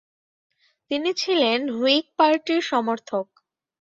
তিনি 0.91 1.09
ছিলেন 1.13 1.59
হুইগ 1.71 2.05
পার্টির 2.17 2.61
সমর্থক। 2.61 3.27